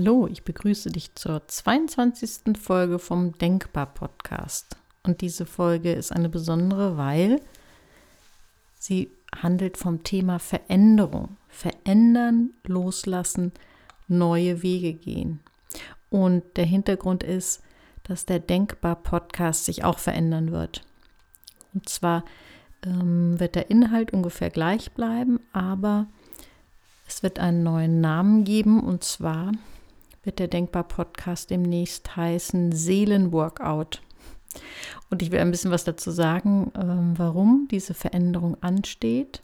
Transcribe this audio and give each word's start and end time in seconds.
Hallo, 0.00 0.28
ich 0.30 0.44
begrüße 0.44 0.92
dich 0.92 1.16
zur 1.16 1.48
22. 1.48 2.56
Folge 2.56 3.00
vom 3.00 3.36
Denkbar 3.36 3.86
Podcast. 3.86 4.76
Und 5.02 5.22
diese 5.22 5.44
Folge 5.44 5.92
ist 5.92 6.12
eine 6.12 6.28
besondere, 6.28 6.96
weil 6.96 7.40
sie 8.78 9.10
handelt 9.34 9.76
vom 9.76 10.04
Thema 10.04 10.38
Veränderung. 10.38 11.36
Verändern, 11.48 12.50
loslassen, 12.62 13.50
neue 14.06 14.62
Wege 14.62 14.92
gehen. 14.92 15.40
Und 16.10 16.44
der 16.56 16.66
Hintergrund 16.66 17.24
ist, 17.24 17.64
dass 18.04 18.24
der 18.24 18.38
Denkbar 18.38 18.94
Podcast 18.94 19.64
sich 19.64 19.82
auch 19.82 19.98
verändern 19.98 20.52
wird. 20.52 20.82
Und 21.74 21.88
zwar 21.88 22.24
ähm, 22.86 23.40
wird 23.40 23.56
der 23.56 23.68
Inhalt 23.68 24.12
ungefähr 24.12 24.50
gleich 24.50 24.92
bleiben, 24.92 25.40
aber 25.52 26.06
es 27.08 27.24
wird 27.24 27.40
einen 27.40 27.64
neuen 27.64 28.00
Namen 28.00 28.44
geben 28.44 28.78
und 28.78 29.02
zwar 29.02 29.50
wird 30.22 30.38
der 30.38 30.48
Denkbar 30.48 30.84
Podcast 30.84 31.50
demnächst 31.50 32.16
heißen 32.16 32.72
Seelenworkout. 32.72 34.00
Und 35.10 35.22
ich 35.22 35.30
will 35.30 35.40
ein 35.40 35.50
bisschen 35.50 35.70
was 35.70 35.84
dazu 35.84 36.10
sagen, 36.10 36.72
ähm, 36.74 37.14
warum 37.16 37.68
diese 37.70 37.94
Veränderung 37.94 38.56
ansteht, 38.62 39.42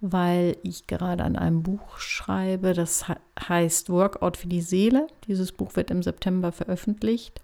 weil 0.00 0.56
ich 0.62 0.86
gerade 0.86 1.24
an 1.24 1.36
einem 1.36 1.62
Buch 1.62 1.98
schreibe, 1.98 2.72
das 2.72 3.04
heißt 3.48 3.90
Workout 3.90 4.36
für 4.36 4.48
die 4.48 4.62
Seele. 4.62 5.06
Dieses 5.28 5.52
Buch 5.52 5.76
wird 5.76 5.90
im 5.90 6.02
September 6.02 6.52
veröffentlicht 6.52 7.40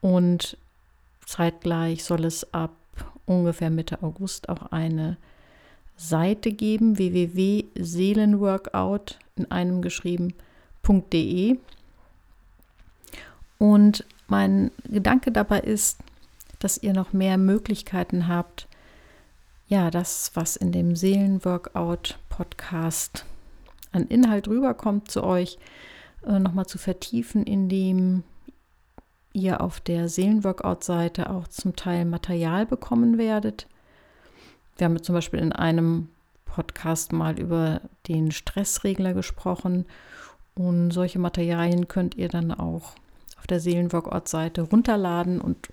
und 0.00 0.56
zeitgleich 1.26 2.04
soll 2.04 2.24
es 2.24 2.54
ab 2.54 2.76
ungefähr 3.26 3.70
Mitte 3.70 4.02
August 4.02 4.48
auch 4.48 4.72
eine 4.72 5.16
Seite 5.96 6.52
geben, 6.52 6.98
www.seelenworkout 6.98 9.18
in 9.36 9.50
einem 9.50 9.82
geschrieben 9.82 10.34
www.seelenworkout.de. 10.90 11.58
Und 13.58 14.06
mein 14.28 14.70
Gedanke 14.84 15.32
dabei 15.32 15.58
ist, 15.60 15.98
dass 16.58 16.82
ihr 16.82 16.94
noch 16.94 17.12
mehr 17.12 17.36
Möglichkeiten 17.38 18.26
habt, 18.28 18.68
ja, 19.68 19.90
das, 19.90 20.32
was 20.34 20.56
in 20.56 20.72
dem 20.72 20.96
Seelenworkout-Podcast 20.96 23.24
an 23.92 24.06
Inhalt 24.08 24.48
rüberkommt 24.48 25.10
zu 25.10 25.22
euch, 25.22 25.58
äh, 26.26 26.38
nochmal 26.38 26.66
zu 26.66 26.78
vertiefen, 26.78 27.44
indem 27.44 28.24
ihr 29.32 29.60
auf 29.60 29.80
der 29.80 30.08
Seelenworkout-Seite 30.08 31.30
auch 31.30 31.46
zum 31.48 31.76
Teil 31.76 32.04
Material 32.04 32.66
bekommen 32.66 33.16
werdet. 33.16 33.68
Wir 34.76 34.86
haben 34.86 35.00
zum 35.02 35.14
Beispiel 35.14 35.38
in 35.38 35.52
einem 35.52 36.08
Podcast 36.46 37.12
mal 37.12 37.38
über 37.38 37.80
den 38.08 38.32
Stressregler 38.32 39.14
gesprochen 39.14 39.86
und 40.60 40.90
solche 40.90 41.18
Materialien 41.18 41.88
könnt 41.88 42.16
ihr 42.16 42.28
dann 42.28 42.52
auch 42.52 42.92
auf 43.38 43.46
der 43.48 43.60
Seelenworkout-Seite 43.60 44.60
runterladen 44.60 45.40
und 45.40 45.70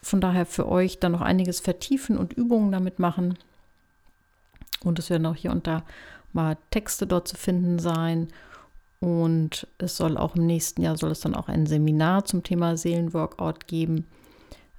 von 0.00 0.22
daher 0.22 0.46
für 0.46 0.66
euch 0.66 0.98
dann 0.98 1.12
noch 1.12 1.20
einiges 1.20 1.60
vertiefen 1.60 2.16
und 2.16 2.32
Übungen 2.32 2.72
damit 2.72 2.98
machen. 2.98 3.36
Und 4.82 4.98
es 4.98 5.10
werden 5.10 5.26
auch 5.26 5.34
hier 5.34 5.50
und 5.50 5.66
da 5.66 5.84
mal 6.32 6.56
Texte 6.70 7.06
dort 7.06 7.28
zu 7.28 7.36
finden 7.36 7.78
sein. 7.78 8.28
Und 9.00 9.66
es 9.76 9.98
soll 9.98 10.16
auch 10.16 10.34
im 10.34 10.46
nächsten 10.46 10.80
Jahr 10.80 10.96
soll 10.96 11.10
es 11.10 11.20
dann 11.20 11.34
auch 11.34 11.48
ein 11.48 11.66
Seminar 11.66 12.24
zum 12.24 12.42
Thema 12.42 12.78
Seelenworkout 12.78 13.66
geben. 13.66 14.06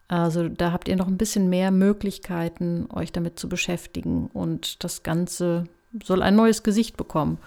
Also 0.07 0.49
da 0.49 0.71
habt 0.71 0.87
ihr 0.87 0.95
noch 0.95 1.07
ein 1.07 1.19
bisschen 1.19 1.47
mehr 1.47 1.69
Möglichkeiten, 1.69 2.87
euch 2.91 3.11
damit 3.11 3.37
zu 3.37 3.47
beschäftigen. 3.47 4.31
Und 4.33 4.83
das 4.83 5.03
Ganze 5.03 5.65
soll 6.03 6.23
ein 6.23 6.35
neues 6.35 6.63
Gesicht 6.63 6.97
bekommen. 6.97 7.37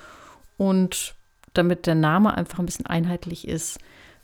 Und 0.56 1.16
damit 1.54 1.86
der 1.86 1.94
Name 1.94 2.34
einfach 2.34 2.58
ein 2.58 2.66
bisschen 2.66 2.86
einheitlich 2.86 3.46
ist, 3.46 3.78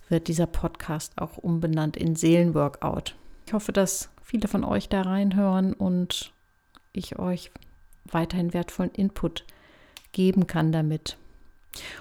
wird 0.08 0.28
dieser 0.28 0.46
Podcast 0.46 1.12
auch 1.16 1.36
umbenannt 1.38 1.96
in 1.96 2.14
Seelenworkout. 2.14 3.14
Ich 3.46 3.52
hoffe, 3.52 3.72
dass 3.72 4.10
viele 4.22 4.48
von 4.48 4.64
euch 4.64 4.88
da 4.88 5.02
reinhören 5.02 5.72
und 5.72 6.32
ich 6.92 7.18
euch 7.18 7.50
weiterhin 8.04 8.54
wertvollen 8.54 8.92
Input 8.92 9.44
geben 10.12 10.46
kann 10.46 10.72
damit. 10.72 11.16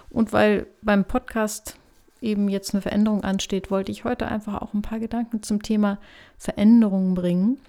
Und 0.09 0.33
weil 0.33 0.67
beim 0.81 1.05
Podcast 1.05 1.77
eben 2.21 2.49
jetzt 2.49 2.73
eine 2.73 2.81
Veränderung 2.81 3.23
ansteht, 3.23 3.69
wollte 3.71 3.91
ich 3.91 4.03
heute 4.03 4.27
einfach 4.27 4.61
auch 4.61 4.73
ein 4.73 4.81
paar 4.81 4.99
Gedanken 4.99 5.43
zum 5.43 5.61
Thema 5.61 5.99
Veränderungen 6.37 7.13
bringen. 7.13 7.59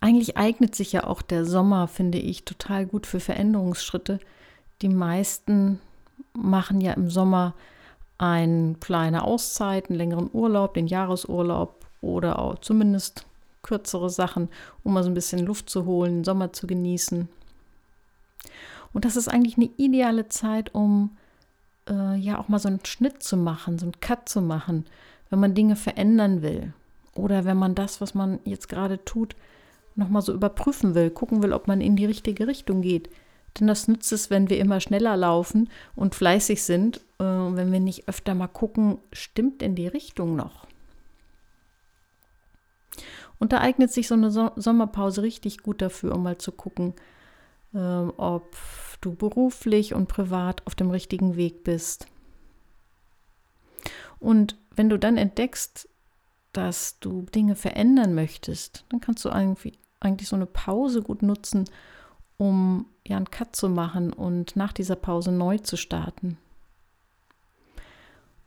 Eigentlich 0.00 0.36
eignet 0.36 0.74
sich 0.74 0.92
ja 0.92 1.04
auch 1.04 1.22
der 1.22 1.46
Sommer, 1.46 1.88
finde 1.88 2.18
ich, 2.18 2.44
total 2.44 2.84
gut 2.84 3.06
für 3.06 3.20
Veränderungsschritte, 3.20 4.20
die 4.82 4.88
meisten 4.88 5.80
machen 6.32 6.80
ja 6.80 6.92
im 6.92 7.10
Sommer 7.10 7.54
eine 8.18 8.74
kleine 8.80 9.24
Auszeit, 9.24 9.88
einen 9.88 9.98
längeren 9.98 10.30
Urlaub, 10.32 10.74
den 10.74 10.86
Jahresurlaub 10.86 11.84
oder 12.00 12.38
auch 12.38 12.58
zumindest 12.58 13.26
kürzere 13.62 14.10
Sachen, 14.10 14.48
um 14.82 14.92
mal 14.92 15.02
so 15.02 15.10
ein 15.10 15.14
bisschen 15.14 15.44
Luft 15.44 15.70
zu 15.70 15.84
holen, 15.84 16.18
den 16.18 16.24
Sommer 16.24 16.52
zu 16.52 16.66
genießen. 16.66 17.28
Und 18.92 19.04
das 19.04 19.16
ist 19.16 19.28
eigentlich 19.28 19.56
eine 19.56 19.70
ideale 19.76 20.28
Zeit, 20.28 20.74
um 20.74 21.16
äh, 21.88 22.14
ja 22.16 22.38
auch 22.38 22.48
mal 22.48 22.58
so 22.60 22.68
einen 22.68 22.84
Schnitt 22.84 23.22
zu 23.22 23.36
machen, 23.36 23.78
so 23.78 23.86
einen 23.86 24.00
Cut 24.00 24.28
zu 24.28 24.40
machen, 24.40 24.86
wenn 25.30 25.40
man 25.40 25.54
Dinge 25.54 25.76
verändern 25.76 26.42
will. 26.42 26.72
Oder 27.14 27.44
wenn 27.44 27.56
man 27.56 27.74
das, 27.74 28.00
was 28.00 28.14
man 28.14 28.38
jetzt 28.44 28.68
gerade 28.68 29.04
tut, 29.04 29.34
nochmal 29.96 30.22
so 30.22 30.32
überprüfen 30.32 30.94
will, 30.94 31.10
gucken 31.10 31.42
will, 31.42 31.52
ob 31.52 31.66
man 31.66 31.80
in 31.80 31.96
die 31.96 32.06
richtige 32.06 32.46
Richtung 32.46 32.82
geht. 32.82 33.08
Denn 33.58 33.66
das 33.68 33.86
nützt 33.86 34.12
es, 34.12 34.30
wenn 34.30 34.50
wir 34.50 34.58
immer 34.58 34.80
schneller 34.80 35.16
laufen 35.16 35.70
und 35.94 36.14
fleißig 36.14 36.62
sind, 36.62 36.98
äh, 37.18 37.24
wenn 37.24 37.72
wir 37.72 37.80
nicht 37.80 38.08
öfter 38.08 38.34
mal 38.34 38.48
gucken, 38.48 38.98
stimmt 39.12 39.62
in 39.62 39.74
die 39.74 39.86
Richtung 39.86 40.34
noch. 40.34 40.66
Und 43.38 43.52
da 43.52 43.60
eignet 43.60 43.92
sich 43.92 44.08
so 44.08 44.14
eine 44.14 44.30
so 44.30 44.50
Sommerpause 44.56 45.22
richtig 45.22 45.58
gut 45.58 45.82
dafür, 45.82 46.14
um 46.14 46.22
mal 46.22 46.38
zu 46.38 46.52
gucken, 46.52 46.94
äh, 47.74 47.78
ob 47.78 48.56
du 49.00 49.14
beruflich 49.14 49.94
und 49.94 50.08
privat 50.08 50.66
auf 50.66 50.74
dem 50.74 50.90
richtigen 50.90 51.36
Weg 51.36 51.64
bist. 51.64 52.06
Und 54.18 54.56
wenn 54.74 54.88
du 54.88 54.98
dann 54.98 55.16
entdeckst, 55.16 55.88
dass 56.52 56.98
du 57.00 57.26
Dinge 57.34 57.56
verändern 57.56 58.14
möchtest, 58.14 58.84
dann 58.88 59.00
kannst 59.00 59.24
du 59.24 59.30
eigentlich, 59.30 59.78
eigentlich 60.00 60.28
so 60.28 60.36
eine 60.36 60.46
Pause 60.46 61.02
gut 61.02 61.22
nutzen, 61.22 61.64
um 62.36 62.86
ja 63.06 63.16
einen 63.16 63.30
Cut 63.30 63.54
zu 63.54 63.68
machen 63.68 64.12
und 64.12 64.56
nach 64.56 64.72
dieser 64.72 64.96
Pause 64.96 65.32
neu 65.32 65.58
zu 65.58 65.76
starten. 65.76 66.38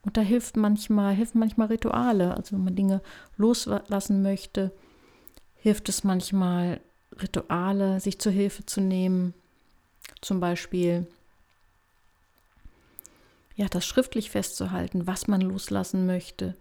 Und 0.01 0.17
da 0.17 0.21
hilft 0.21 0.55
manchmal, 0.55 1.13
helfen 1.13 1.39
manchmal 1.39 1.67
Rituale. 1.67 2.35
Also 2.35 2.55
wenn 2.55 2.63
man 2.63 2.75
Dinge 2.75 3.01
loslassen 3.35 4.21
möchte, 4.21 4.71
hilft 5.55 5.89
es 5.89 6.03
manchmal, 6.03 6.79
Rituale 7.21 7.99
sich 7.99 8.19
zur 8.19 8.31
Hilfe 8.31 8.65
zu 8.65 8.79
nehmen. 8.79 9.33
Zum 10.21 10.39
Beispiel 10.39 11.07
ja, 13.57 13.65
das 13.67 13.85
schriftlich 13.85 14.29
festzuhalten, 14.29 15.07
was 15.07 15.27
man 15.27 15.41
loslassen 15.41 16.05
möchte. 16.05 16.55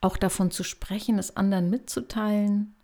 Auch 0.00 0.16
davon 0.16 0.50
zu 0.50 0.64
sprechen, 0.64 1.18
es 1.18 1.36
anderen 1.36 1.68
mitzuteilen, 1.68 2.74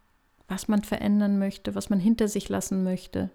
was 0.49 0.69
man 0.69 0.85
verändern 0.85 1.39
möchte, 1.39 1.75
was 1.75 1.89
man 1.89 1.99
hinter 1.99 2.29
sich 2.29 2.51
lassen 2.51 2.85
möchte. 2.85 3.31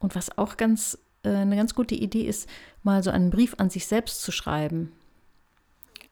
Und 0.00 0.16
was 0.16 0.36
auch 0.36 0.56
ganz 0.56 0.98
äh, 1.22 1.28
eine 1.28 1.56
ganz 1.56 1.74
gute 1.74 1.94
Idee 1.94 2.22
ist, 2.22 2.48
mal 2.82 3.02
so 3.02 3.10
einen 3.10 3.30
Brief 3.30 3.54
an 3.58 3.70
sich 3.70 3.86
selbst 3.86 4.22
zu 4.22 4.32
schreiben. 4.32 4.92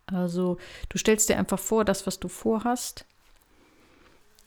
Also 0.07 0.59
du 0.89 0.99
stellst 0.99 1.29
dir 1.29 1.39
einfach 1.39 1.59
vor, 1.59 1.85
das, 1.85 2.07
was 2.07 2.21
du 2.21 2.29
vorhast 2.29 3.05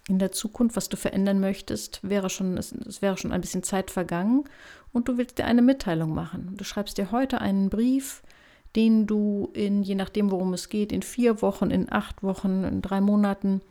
in 0.07 0.19
der 0.19 0.31
Zukunft, 0.31 0.75
was 0.75 0.89
du 0.89 0.97
verändern 0.97 1.39
möchtest, 1.39 1.99
wäre 2.01 2.29
schon, 2.29 2.57
es, 2.57 2.71
es 2.71 3.01
wäre 3.01 3.17
schon 3.17 3.31
ein 3.31 3.41
bisschen 3.41 3.63
Zeit 3.63 3.91
vergangen 3.91 4.45
und 4.93 5.07
du 5.07 5.17
willst 5.17 5.37
dir 5.37 5.45
eine 5.45 5.61
Mitteilung 5.61 6.13
machen. 6.13 6.55
Du 6.57 6.63
schreibst 6.63 6.97
dir 6.97 7.11
heute 7.11 7.39
einen 7.39 7.69
Brief, 7.69 8.23
den 8.75 9.05
du 9.05 9.49
in, 9.53 9.83
je 9.83 9.95
nachdem, 9.95 10.31
worum 10.31 10.53
es 10.53 10.69
geht, 10.69 10.91
in 10.91 11.01
vier 11.01 11.41
Wochen, 11.41 11.69
in 11.71 11.91
acht 11.91 12.23
Wochen, 12.23 12.63
in 12.63 12.81
drei 12.81 13.01
Monaten 13.01 13.61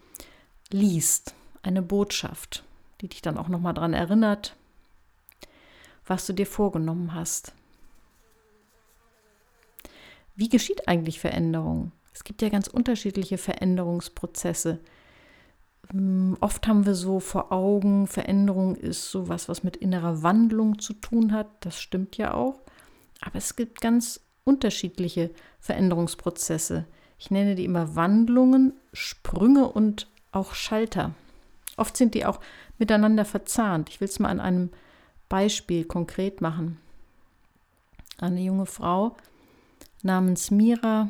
liest. 0.71 1.35
Eine 1.63 1.83
Botschaft, 1.83 2.65
die 3.01 3.09
dich 3.09 3.23
dann 3.23 3.37
auch 3.37 3.49
nochmal 3.49 3.75
daran 3.75 3.93
erinnert, 3.93 4.57
was 6.11 6.27
du 6.27 6.33
dir 6.33 6.47
vorgenommen 6.47 7.15
hast. 7.15 7.55
Wie 10.35 10.49
geschieht 10.49 10.89
eigentlich 10.89 11.21
Veränderung? 11.21 11.93
Es 12.13 12.25
gibt 12.25 12.43
ja 12.43 12.49
ganz 12.49 12.67
unterschiedliche 12.67 13.39
Veränderungsprozesse. 13.39 14.81
Hm, 15.91 16.37
oft 16.41 16.67
haben 16.67 16.85
wir 16.85 16.97
so 16.97 17.21
vor 17.21 17.53
Augen, 17.53 18.09
Veränderung 18.09 18.75
ist 18.75 19.11
sowas, 19.11 19.49
was 19.49 19.63
mit 19.63 19.77
innerer 19.77 20.23
Wandlung 20.25 20.81
zu 20.81 20.95
tun 20.95 21.33
hat. 21.33 21.47
Das 21.61 21.81
stimmt 21.81 22.17
ja 22.17 22.35
auch. 22.35 22.61
Aber 23.21 23.37
es 23.37 23.55
gibt 23.55 23.81
ganz 23.81 24.21
unterschiedliche 24.43 25.31
Veränderungsprozesse. 25.61 26.87
Ich 27.19 27.31
nenne 27.31 27.55
die 27.55 27.65
immer 27.65 27.95
Wandlungen, 27.95 28.73
Sprünge 28.93 29.69
und 29.69 30.09
auch 30.33 30.55
Schalter. 30.55 31.15
Oft 31.77 31.97
sind 31.97 32.15
die 32.15 32.27
auch 32.27 32.41
miteinander 32.79 33.25
verzahnt. 33.25 33.91
Ich 33.91 34.01
will 34.01 34.09
es 34.09 34.19
mal 34.19 34.31
an 34.31 34.41
einem 34.41 34.71
Beispiel 35.31 35.85
konkret 35.87 36.43
machen. 36.43 36.79
Eine 38.19 38.43
junge 38.43 38.67
Frau 38.67 39.17
namens 40.03 40.51
Mira 40.51 41.09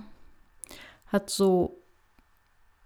hat 1.06 1.30
so 1.30 1.76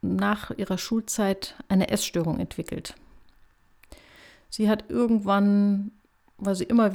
nach 0.00 0.50
ihrer 0.52 0.78
Schulzeit 0.78 1.56
eine 1.68 1.90
Essstörung 1.90 2.40
entwickelt. 2.40 2.94
Sie 4.48 4.70
hat 4.70 4.88
irgendwann, 4.88 5.90
weil 6.38 6.54
sie 6.54 6.64
immer 6.64 6.92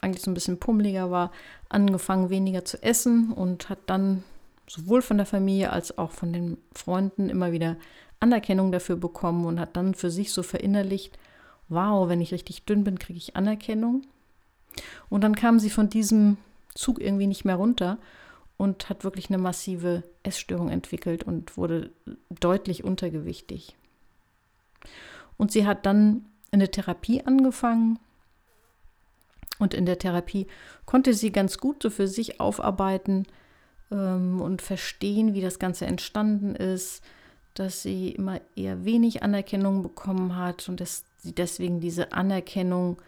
eigentlich 0.00 0.22
so 0.22 0.30
ein 0.30 0.34
bisschen 0.34 0.58
pummeliger 0.58 1.10
war, 1.10 1.30
angefangen 1.68 2.28
weniger 2.28 2.64
zu 2.64 2.82
essen 2.82 3.32
und 3.32 3.68
hat 3.68 3.78
dann 3.86 4.24
sowohl 4.68 5.00
von 5.00 5.16
der 5.16 5.26
Familie 5.26 5.70
als 5.70 5.96
auch 5.96 6.10
von 6.10 6.32
den 6.32 6.58
Freunden 6.74 7.28
immer 7.28 7.52
wieder 7.52 7.76
Anerkennung 8.18 8.72
dafür 8.72 8.96
bekommen 8.96 9.46
und 9.46 9.60
hat 9.60 9.76
dann 9.76 9.94
für 9.94 10.10
sich 10.10 10.32
so 10.32 10.42
verinnerlicht, 10.42 11.16
wow, 11.68 12.08
wenn 12.08 12.20
ich 12.20 12.32
richtig 12.32 12.64
dünn 12.64 12.84
bin, 12.84 12.98
kriege 12.98 13.18
ich 13.18 13.36
Anerkennung. 13.36 14.02
Und 15.08 15.22
dann 15.22 15.34
kam 15.34 15.58
sie 15.58 15.70
von 15.70 15.88
diesem 15.88 16.36
Zug 16.74 17.00
irgendwie 17.00 17.26
nicht 17.26 17.44
mehr 17.44 17.56
runter 17.56 17.98
und 18.56 18.88
hat 18.88 19.04
wirklich 19.04 19.28
eine 19.28 19.38
massive 19.38 20.02
Essstörung 20.22 20.68
entwickelt 20.68 21.24
und 21.24 21.56
wurde 21.56 21.90
deutlich 22.40 22.84
untergewichtig. 22.84 23.76
Und 25.36 25.52
sie 25.52 25.66
hat 25.66 25.86
dann 25.86 26.24
eine 26.50 26.70
Therapie 26.70 27.22
angefangen 27.24 27.98
und 29.58 29.74
in 29.74 29.86
der 29.86 29.98
Therapie 29.98 30.46
konnte 30.84 31.14
sie 31.14 31.32
ganz 31.32 31.58
gut 31.58 31.82
so 31.82 31.90
für 31.90 32.08
sich 32.08 32.40
aufarbeiten 32.40 33.26
ähm, 33.90 34.40
und 34.40 34.62
verstehen, 34.62 35.34
wie 35.34 35.40
das 35.40 35.58
Ganze 35.58 35.86
entstanden 35.86 36.54
ist, 36.54 37.02
dass 37.54 37.82
sie 37.82 38.10
immer 38.10 38.40
eher 38.54 38.84
wenig 38.84 39.22
Anerkennung 39.22 39.82
bekommen 39.82 40.36
hat 40.36 40.68
und 40.68 40.80
dass 40.80 41.04
sie 41.26 41.34
deswegen 41.34 41.80
diese 41.80 42.12
Anerkennung 42.12 43.02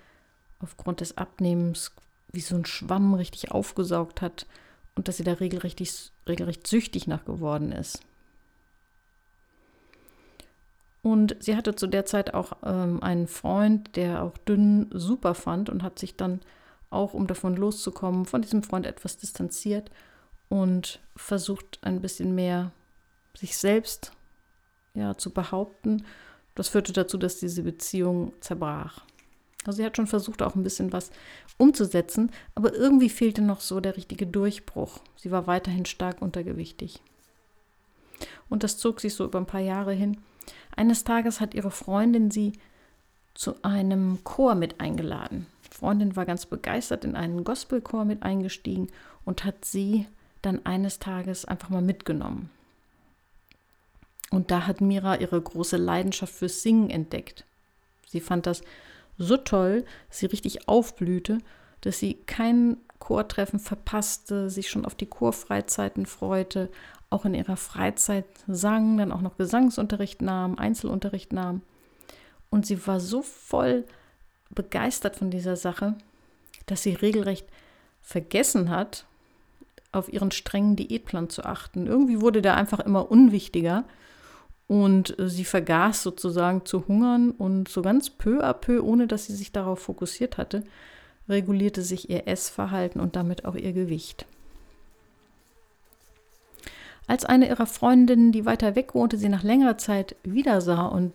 aufgrund 0.60 1.00
des 1.00 1.16
Abnehmens 1.16 1.92
wie 2.32 2.40
so 2.40 2.56
ein 2.56 2.66
Schwamm 2.66 3.14
richtig 3.14 3.50
aufgesaugt 3.52 4.20
hat 4.20 4.46
und 4.94 5.08
dass 5.08 5.16
sie 5.16 5.24
da 5.24 5.34
regelrecht, 5.34 5.80
regelrecht 6.28 6.66
süchtig 6.66 7.06
nach 7.06 7.24
geworden 7.24 7.72
ist. 7.72 8.00
Und 11.02 11.36
sie 11.40 11.56
hatte 11.56 11.74
zu 11.74 11.86
der 11.86 12.04
Zeit 12.04 12.34
auch 12.34 12.52
ähm, 12.64 13.02
einen 13.02 13.28
Freund, 13.28 13.96
der 13.96 14.22
auch 14.24 14.36
dünn 14.36 14.90
super 14.92 15.34
fand 15.34 15.70
und 15.70 15.82
hat 15.82 15.98
sich 15.98 16.16
dann 16.16 16.40
auch, 16.90 17.14
um 17.14 17.26
davon 17.26 17.56
loszukommen, 17.56 18.26
von 18.26 18.42
diesem 18.42 18.62
Freund 18.62 18.84
etwas 18.84 19.16
distanziert 19.16 19.90
und 20.48 21.00
versucht 21.16 21.78
ein 21.82 22.00
bisschen 22.00 22.34
mehr 22.34 22.72
sich 23.34 23.56
selbst 23.56 24.12
ja, 24.94 25.16
zu 25.16 25.30
behaupten. 25.30 26.04
Das 26.58 26.66
führte 26.66 26.93
dazu, 26.93 27.19
dass 27.19 27.38
diese 27.38 27.62
Beziehung 27.62 28.32
zerbrach. 28.40 29.02
Also 29.64 29.76
sie 29.76 29.84
hat 29.84 29.96
schon 29.96 30.08
versucht, 30.08 30.43
auch 30.43 30.56
ein 30.56 30.64
bisschen 30.64 30.93
was 30.93 31.12
umzusetzen, 31.56 32.32
aber 32.56 32.75
irgendwie 32.75 33.10
fehlte 33.10 33.43
noch 33.43 33.60
so 33.60 33.78
der 33.78 33.96
richtige 33.96 34.26
Durchbruch. 34.26 34.99
Sie 35.14 35.31
war 35.31 35.46
weiterhin 35.46 35.87
stark 35.87 36.20
untergewichtig. 36.20 37.00
Und 38.49 38.64
das 38.64 38.76
zog 38.76 38.99
sich 38.99 39.14
so 39.14 39.25
über 39.25 39.38
ein 39.38 39.46
paar 39.46 39.60
Jahre 39.60 39.93
hin. 39.93 40.19
Eines 40.75 41.05
Tages 41.05 41.40
hat 41.40 41.55
ihre 41.55 41.70
Freundin 41.70 42.32
sie 42.32 42.55
zu 43.34 43.62
einem 43.62 44.25
Chor 44.25 44.56
mit 44.56 44.81
eingeladen. 44.81 45.46
Die 45.64 45.76
Freundin 45.76 46.16
war 46.16 46.26
ganz 46.26 46.46
begeistert 46.46 47.04
in 47.04 47.14
einen 47.14 47.44
Gospelchor 47.44 48.04
mit 48.04 48.25
eingestiegen 48.25 48.88
und 49.25 49.44
hat 49.44 49.64
sie 49.64 50.08
dann 50.43 50.66
eines 50.66 50.99
Tages 50.99 51.44
einfach 51.44 51.69
mal 51.69 51.82
mitgenommen. 51.82 52.50
Und 54.30 54.50
da 54.50 54.66
hat 54.66 54.80
Mira 54.80 55.16
ihre 55.16 55.40
große 55.40 55.76
Leidenschaft 55.76 56.34
fürs 56.34 56.62
Singen 56.62 56.90
entdeckt. 56.90 57.44
Sie 58.06 58.20
fand 58.20 58.46
das 58.46 58.62
so 59.16 59.36
toll, 59.36 59.84
dass 60.08 60.19
sie 60.19 60.26
richtig 60.26 60.69
aufblühte, 60.69 61.38
dass 61.80 61.98
sie 61.98 62.14
kein 62.14 62.76
Chortreffen 62.98 63.58
verpasste, 63.58 64.50
sich 64.50 64.70
schon 64.70 64.84
auf 64.84 64.94
die 64.94 65.06
Chorfreizeiten 65.06 66.06
freute, 66.06 66.69
auch 67.10 67.25
in 67.25 67.34
ihrer 67.34 67.56
Freizeit 67.56 68.26
sang, 68.46 68.98
dann 68.98 69.12
auch 69.12 69.20
noch 69.20 69.36
Gesangsunterricht 69.38 70.20
nahm, 70.20 70.58
Einzelunterricht 70.58 71.32
nahm. 71.32 71.62
Und 72.50 72.66
sie 72.66 72.86
war 72.86 73.00
so 73.00 73.22
voll 73.22 73.84
begeistert 74.50 75.16
von 75.16 75.30
dieser 75.30 75.56
Sache, 75.56 75.94
dass 76.66 76.82
sie 76.82 76.94
regelrecht 76.94 77.46
vergessen 78.02 78.70
hat, 78.70 79.04
auf 79.90 80.12
ihren 80.12 80.30
strengen 80.30 80.76
Diätplan 80.76 81.30
zu 81.30 81.44
achten. 81.44 81.86
Irgendwie 81.86 82.20
wurde 82.20 82.42
der 82.42 82.56
einfach 82.56 82.80
immer 82.80 83.10
unwichtiger 83.10 83.84
und 84.68 85.18
äh, 85.18 85.28
sie 85.28 85.44
vergaß 85.44 86.02
sozusagen 86.02 86.64
zu 86.64 86.86
hungern 86.86 87.32
und 87.32 87.68
so 87.68 87.82
ganz 87.82 88.10
peu 88.10 88.44
à 88.44 88.52
peu, 88.52 88.82
ohne 88.82 89.06
dass 89.08 89.26
sie 89.26 89.34
sich 89.34 89.50
darauf 89.50 89.80
fokussiert 89.80 90.36
hatte, 90.36 90.62
regulierte 91.28 91.82
sich 91.82 92.08
ihr 92.08 92.28
Essverhalten 92.28 93.00
und 93.00 93.16
damit 93.16 93.44
auch 93.44 93.54
ihr 93.54 93.72
Gewicht. 93.72 94.26
Als 97.06 97.24
eine 97.24 97.48
ihrer 97.48 97.66
Freundinnen, 97.66 98.32
die 98.32 98.44
weiter 98.44 98.76
weg 98.76 98.94
wohnte, 98.94 99.16
sie 99.16 99.30
nach 99.30 99.42
längerer 99.42 99.78
Zeit 99.78 100.14
wieder 100.22 100.60
sah 100.60 100.86
und 100.86 101.12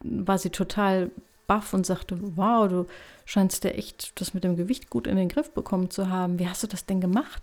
war 0.00 0.36
sie 0.38 0.50
total 0.50 1.12
baff 1.46 1.72
und 1.74 1.86
sagte, 1.86 2.18
wow, 2.36 2.68
du 2.68 2.86
scheinst 3.24 3.62
ja 3.62 3.70
echt 3.70 4.20
das 4.20 4.34
mit 4.34 4.42
dem 4.42 4.56
Gewicht 4.56 4.90
gut 4.90 5.06
in 5.06 5.16
den 5.16 5.28
Griff 5.28 5.52
bekommen 5.52 5.90
zu 5.90 6.08
haben. 6.08 6.40
Wie 6.40 6.48
hast 6.48 6.64
du 6.64 6.66
das 6.66 6.86
denn 6.86 7.00
gemacht? 7.00 7.42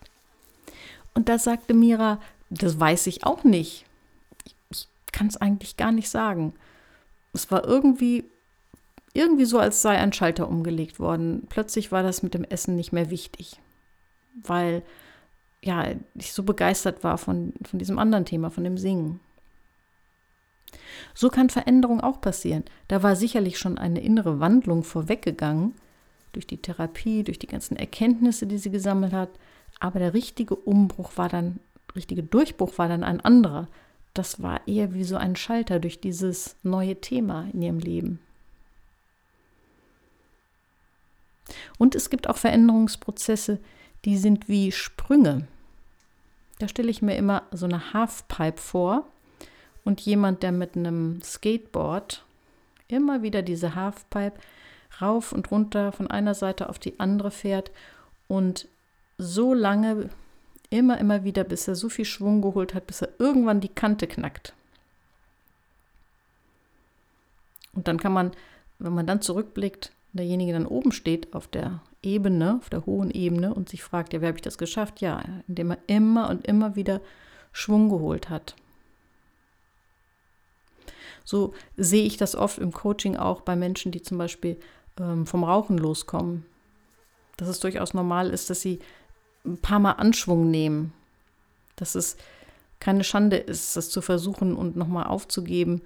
Und 1.13 1.29
da 1.29 1.39
sagte 1.39 1.73
Mira, 1.73 2.19
das 2.49 2.77
weiß 2.77 3.07
ich 3.07 3.23
auch 3.25 3.45
nicht 3.45 3.85
kann 5.19 5.27
es 5.27 5.35
eigentlich 5.35 5.75
gar 5.75 5.91
nicht 5.91 6.09
sagen. 6.09 6.53
Es 7.33 7.51
war 7.51 7.65
irgendwie, 7.65 8.23
irgendwie 9.13 9.43
so, 9.43 9.59
als 9.59 9.81
sei 9.81 9.97
ein 9.97 10.13
Schalter 10.13 10.47
umgelegt 10.47 10.97
worden. 10.97 11.45
Plötzlich 11.49 11.91
war 11.91 12.03
das 12.03 12.23
mit 12.23 12.33
dem 12.33 12.45
Essen 12.45 12.77
nicht 12.77 12.93
mehr 12.93 13.09
wichtig, 13.09 13.59
weil 14.41 14.81
ja, 15.61 15.87
ich 16.15 16.31
so 16.31 16.43
begeistert 16.43 17.03
war 17.03 17.17
von, 17.17 17.51
von 17.69 17.79
diesem 17.79 17.99
anderen 17.99 18.23
Thema, 18.23 18.49
von 18.49 18.63
dem 18.63 18.77
Singen. 18.77 19.19
So 21.13 21.27
kann 21.27 21.49
Veränderung 21.49 21.99
auch 21.99 22.21
passieren. 22.21 22.63
Da 22.87 23.03
war 23.03 23.17
sicherlich 23.17 23.59
schon 23.59 23.77
eine 23.77 23.99
innere 23.99 24.39
Wandlung 24.39 24.85
vorweggegangen, 24.85 25.73
durch 26.31 26.47
die 26.47 26.61
Therapie, 26.61 27.25
durch 27.25 27.39
die 27.39 27.47
ganzen 27.47 27.75
Erkenntnisse, 27.75 28.47
die 28.47 28.57
sie 28.57 28.71
gesammelt 28.71 29.11
hat. 29.11 29.31
Aber 29.81 29.99
der 29.99 30.13
richtige 30.13 30.55
Umbruch 30.55 31.17
war 31.17 31.27
dann, 31.27 31.59
richtige 31.93 32.23
Durchbruch 32.23 32.77
war 32.77 32.87
dann 32.87 33.03
ein 33.03 33.19
anderer 33.19 33.67
das 34.13 34.41
war 34.41 34.67
eher 34.67 34.93
wie 34.93 35.03
so 35.03 35.17
ein 35.17 35.35
Schalter 35.35 35.79
durch 35.79 35.99
dieses 35.99 36.55
neue 36.63 36.99
Thema 36.99 37.47
in 37.53 37.61
ihrem 37.61 37.79
Leben. 37.79 38.19
Und 41.77 41.95
es 41.95 42.09
gibt 42.09 42.27
auch 42.27 42.37
Veränderungsprozesse, 42.37 43.59
die 44.05 44.17
sind 44.17 44.47
wie 44.47 44.71
Sprünge. 44.71 45.47
Da 46.59 46.67
stelle 46.67 46.89
ich 46.89 47.01
mir 47.01 47.15
immer 47.15 47.43
so 47.51 47.65
eine 47.65 47.93
Halfpipe 47.93 48.61
vor 48.61 49.05
und 49.85 50.01
jemand, 50.01 50.43
der 50.43 50.51
mit 50.51 50.75
einem 50.75 51.21
Skateboard 51.21 52.23
immer 52.87 53.21
wieder 53.21 53.41
diese 53.41 53.75
Halfpipe 53.75 54.39
rauf 55.01 55.31
und 55.31 55.49
runter 55.51 55.91
von 55.91 56.11
einer 56.11 56.33
Seite 56.33 56.69
auf 56.69 56.79
die 56.79 56.99
andere 56.99 57.31
fährt 57.31 57.71
und 58.27 58.67
so 59.17 59.53
lange 59.53 60.09
Immer, 60.69 60.99
immer 60.99 61.23
wieder, 61.23 61.43
bis 61.43 61.67
er 61.67 61.75
so 61.75 61.89
viel 61.89 62.05
Schwung 62.05 62.41
geholt 62.41 62.73
hat, 62.73 62.85
bis 62.85 63.01
er 63.01 63.09
irgendwann 63.17 63.61
die 63.61 63.69
Kante 63.69 64.07
knackt. 64.07 64.53
Und 67.73 67.87
dann 67.87 67.99
kann 67.99 68.13
man, 68.13 68.31
wenn 68.77 68.93
man 68.93 69.07
dann 69.07 69.21
zurückblickt, 69.21 69.91
derjenige 70.13 70.53
dann 70.53 70.65
oben 70.65 70.91
steht 70.91 71.33
auf 71.33 71.47
der 71.47 71.81
Ebene, 72.01 72.57
auf 72.61 72.69
der 72.69 72.85
hohen 72.85 73.11
Ebene 73.11 73.53
und 73.53 73.69
sich 73.69 73.83
fragt, 73.83 74.13
ja, 74.13 74.21
wie 74.21 74.27
habe 74.27 74.37
ich 74.37 74.43
das 74.43 74.57
geschafft? 74.57 75.01
Ja, 75.01 75.23
indem 75.47 75.71
er 75.71 75.77
immer 75.87 76.29
und 76.29 76.45
immer 76.47 76.75
wieder 76.75 77.01
Schwung 77.51 77.89
geholt 77.89 78.29
hat. 78.29 78.55
So 81.25 81.53
sehe 81.77 82.05
ich 82.05 82.17
das 82.17 82.35
oft 82.35 82.57
im 82.57 82.71
Coaching 82.71 83.15
auch 83.15 83.41
bei 83.41 83.55
Menschen, 83.55 83.91
die 83.91 84.01
zum 84.01 84.17
Beispiel 84.17 84.57
ähm, 84.99 85.25
vom 85.25 85.43
Rauchen 85.43 85.77
loskommen. 85.77 86.45
Dass 87.37 87.47
es 87.47 87.59
durchaus 87.59 87.93
normal 87.93 88.31
ist, 88.31 88.49
dass 88.49 88.61
sie 88.61 88.79
ein 89.45 89.57
paar 89.57 89.79
Mal 89.79 89.93
Anschwung 89.93 90.49
nehmen. 90.51 90.93
Dass 91.75 91.95
es 91.95 92.17
keine 92.79 93.03
Schande 93.03 93.37
ist, 93.37 93.75
das 93.75 93.89
zu 93.89 94.01
versuchen 94.01 94.55
und 94.55 94.75
nochmal 94.75 95.05
aufzugeben. 95.05 95.81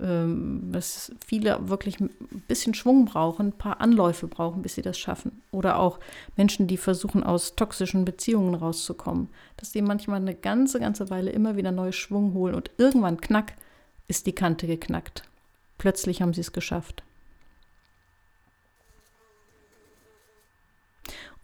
Ähm, 0.00 0.70
dass 0.70 1.10
viele 1.26 1.68
wirklich 1.68 1.98
ein 1.98 2.10
bisschen 2.46 2.72
Schwung 2.74 3.04
brauchen, 3.04 3.48
ein 3.48 3.52
paar 3.52 3.80
Anläufe 3.80 4.28
brauchen, 4.28 4.62
bis 4.62 4.76
sie 4.76 4.82
das 4.82 4.96
schaffen. 4.96 5.42
Oder 5.50 5.78
auch 5.80 5.98
Menschen, 6.36 6.68
die 6.68 6.76
versuchen, 6.76 7.24
aus 7.24 7.56
toxischen 7.56 8.04
Beziehungen 8.04 8.54
rauszukommen. 8.54 9.28
Dass 9.56 9.72
die 9.72 9.82
manchmal 9.82 10.20
eine 10.20 10.36
ganze, 10.36 10.78
ganze 10.78 11.10
Weile 11.10 11.30
immer 11.30 11.56
wieder 11.56 11.72
neue 11.72 11.92
Schwung 11.92 12.32
holen 12.34 12.54
und 12.54 12.70
irgendwann 12.78 13.20
knack 13.20 13.54
ist 14.06 14.26
die 14.26 14.34
Kante 14.34 14.68
geknackt. 14.68 15.24
Plötzlich 15.78 16.22
haben 16.22 16.32
sie 16.32 16.42
es 16.42 16.52
geschafft. 16.52 17.02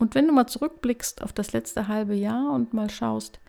Und 0.05 0.15
wenn 0.15 0.27
du 0.27 0.35
mal 0.35 0.47
zurückblickst 0.47 1.23
auf 1.23 1.33
das 1.33 1.55
letzte 1.55 1.89
halbe 1.89 2.15
Jahr 2.15 2.53
und 2.53 2.75
mal 2.75 2.91
schaust, 2.91 3.41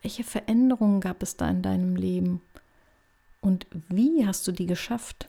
welche 0.00 0.24
Veränderungen 0.24 1.02
gab 1.02 1.22
es 1.22 1.36
da 1.36 1.50
in 1.50 1.60
deinem 1.60 1.96
Leben 1.96 2.40
und 3.42 3.66
wie 3.90 4.26
hast 4.26 4.48
du 4.48 4.52
die 4.52 4.64
geschafft? 4.64 5.26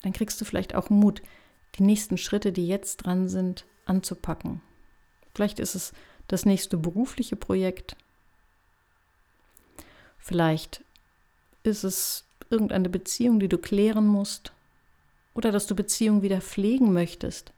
Dann 0.00 0.14
kriegst 0.14 0.40
du 0.40 0.46
vielleicht 0.46 0.74
auch 0.74 0.88
Mut, 0.88 1.20
die 1.74 1.82
nächsten 1.82 2.16
Schritte, 2.16 2.50
die 2.50 2.66
jetzt 2.66 3.04
dran 3.04 3.28
sind, 3.28 3.66
anzupacken. 3.84 4.62
Vielleicht 5.34 5.60
ist 5.60 5.74
es 5.74 5.92
das 6.28 6.46
nächste 6.46 6.78
berufliche 6.78 7.36
Projekt. 7.36 7.94
Vielleicht 10.16 10.82
ist 11.62 11.84
es 11.84 12.24
irgendeine 12.48 12.88
Beziehung, 12.88 13.38
die 13.38 13.50
du 13.50 13.58
klären 13.58 14.06
musst. 14.06 14.53
Oder 15.34 15.50
dass 15.50 15.66
du 15.66 15.74
Beziehungen 15.74 16.22
wieder 16.22 16.40
pflegen 16.40 16.92
möchtest. 16.92 17.52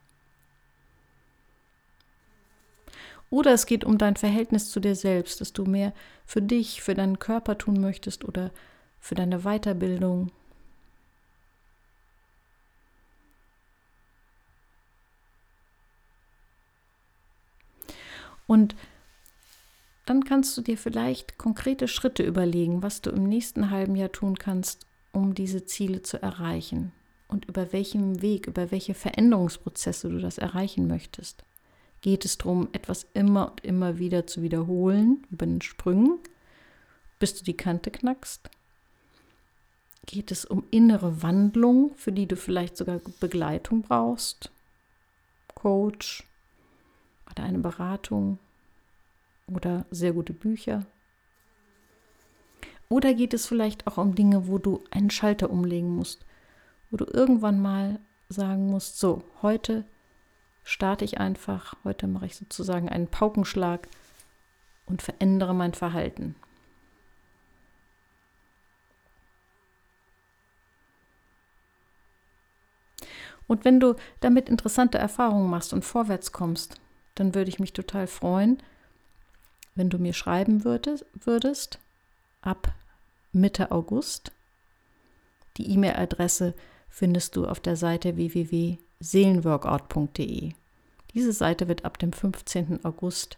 Oder 3.29 3.51
es 3.53 3.65
geht 3.65 3.83
um 3.83 3.97
dein 3.97 4.15
Verhältnis 4.15 4.71
zu 4.71 4.79
dir 4.79 4.95
selbst, 4.95 5.41
dass 5.41 5.53
du 5.53 5.65
mehr 5.65 5.93
für 6.25 6.41
dich, 6.41 6.81
für 6.81 6.95
deinen 6.95 7.19
Körper 7.19 7.57
tun 7.57 7.79
möchtest 7.79 8.23
oder 8.23 8.51
für 8.99 9.15
deine 9.15 9.39
Weiterbildung. 9.39 10.31
Und 18.47 18.75
dann 20.05 20.23
kannst 20.23 20.57
du 20.57 20.61
dir 20.61 20.77
vielleicht 20.77 21.37
konkrete 21.37 21.89
Schritte 21.89 22.23
überlegen, 22.23 22.81
was 22.81 23.01
du 23.01 23.09
im 23.09 23.25
nächsten 23.25 23.71
halben 23.71 23.97
Jahr 23.97 24.13
tun 24.13 24.39
kannst, 24.39 24.87
um 25.11 25.35
diese 25.35 25.65
Ziele 25.65 26.01
zu 26.01 26.21
erreichen 26.21 26.93
und 27.27 27.45
über 27.45 27.73
welchen 27.73 28.21
Weg, 28.21 28.47
über 28.47 28.71
welche 28.71 28.93
Veränderungsprozesse 28.93 30.09
du 30.09 30.19
das 30.19 30.37
erreichen 30.37 30.87
möchtest. 30.87 31.43
Geht 32.01 32.25
es 32.25 32.37
darum, 32.37 32.69
etwas 32.73 33.07
immer 33.13 33.51
und 33.51 33.63
immer 33.63 33.97
wieder 33.97 34.27
zu 34.27 34.41
wiederholen, 34.41 35.25
über 35.31 35.45
den 35.45 35.61
Sprüngen, 35.61 36.19
bis 37.19 37.35
du 37.35 37.43
die 37.43 37.57
Kante 37.57 37.91
knackst? 37.91 38.49
Geht 40.05 40.31
es 40.31 40.45
um 40.45 40.63
innere 40.71 41.21
Wandlung, 41.21 41.91
für 41.95 42.11
die 42.11 42.27
du 42.27 42.37
vielleicht 42.37 42.77
sogar 42.77 43.01
Begleitung 43.19 43.81
brauchst? 43.81 44.51
Coach 45.53 46.23
oder 47.29 47.43
eine 47.43 47.59
Beratung 47.59 48.39
oder 49.51 49.85
sehr 49.91 50.13
gute 50.13 50.33
Bücher? 50.33 50.85
Oder 52.89 53.13
geht 53.13 53.33
es 53.33 53.47
vielleicht 53.47 53.85
auch 53.87 53.97
um 53.97 54.15
Dinge, 54.15 54.47
wo 54.47 54.59
du 54.59 54.83
einen 54.91 55.09
Schalter 55.09 55.49
umlegen 55.49 55.95
musst, 55.95 56.25
wo 56.89 56.97
du 56.97 57.05
irgendwann 57.05 57.61
mal 57.61 57.99
sagen 58.29 58.67
musst, 58.67 58.99
so, 58.99 59.23
heute 59.41 59.85
starte 60.63 61.05
ich 61.05 61.19
einfach, 61.19 61.75
heute 61.83 62.07
mache 62.07 62.25
ich 62.25 62.35
sozusagen 62.35 62.89
einen 62.89 63.07
Paukenschlag 63.07 63.87
und 64.85 65.01
verändere 65.01 65.53
mein 65.55 65.73
Verhalten. 65.73 66.35
Und 73.47 73.63
wenn 73.63 73.79
du 73.79 73.95
damit 74.19 74.49
interessante 74.49 74.97
Erfahrungen 74.97 75.49
machst 75.49 75.71
und 75.71 75.85
vorwärts 75.85 76.33
kommst, 76.33 76.75
dann 77.15 77.33
würde 77.33 77.49
ich 77.49 77.59
mich 77.59 77.73
total 77.73 78.07
freuen, 78.07 78.61
wenn 79.75 79.89
du 79.89 79.99
mir 79.99 80.13
schreiben 80.13 80.63
würdest, 80.63 81.05
würdest 81.13 81.79
ab 82.41 82.73
Mitte 83.31 83.71
August. 83.71 84.31
Die 85.57 85.71
E-Mail-Adresse 85.71 86.53
findest 86.89 87.35
du 87.35 87.45
auf 87.45 87.59
der 87.59 87.75
Seite 87.75 88.15
www.seelenworkout.de. 88.15 90.53
Diese 91.13 91.33
Seite 91.33 91.67
wird 91.67 91.85
ab 91.85 91.99
dem 91.99 92.13
15. 92.13 92.85
August 92.85 93.37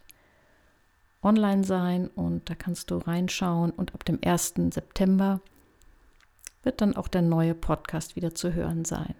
online 1.22 1.63
sein 1.63 2.08
und 2.08 2.50
da 2.50 2.56
kannst 2.56 2.91
du 2.91 2.98
reinschauen 2.98 3.72
und 3.72 3.94
ab 3.94 4.06
dem 4.06 4.20
1. 4.24 4.53
September 4.72 5.41
wird 6.63 6.82
dann 6.82 6.96
auch 6.96 7.08
der 7.08 7.22
neue 7.22 7.56
Podcast 7.56 8.15
wieder 8.15 8.36
zu 8.36 8.53
hören 8.53 8.86
sein. 8.86 9.15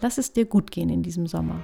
Lass 0.00 0.18
es 0.18 0.32
dir 0.32 0.44
gut 0.44 0.70
gehen 0.70 0.90
in 0.90 1.02
diesem 1.02 1.26
Sommer. 1.26 1.62